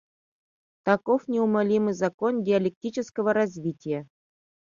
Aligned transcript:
Таков 0.83 1.27
неумолимый 1.27 1.93
закон 1.93 2.33
диалектического 2.43 3.33
развития. 3.33 4.07